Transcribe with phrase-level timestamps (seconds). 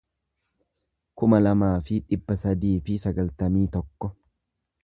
[1.21, 4.15] kuma lamaa fi dhibba sadii fi sagaltamii tokko